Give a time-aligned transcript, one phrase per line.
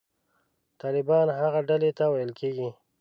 [0.81, 2.69] طالبان هغې ډلې ته ویل کېږي.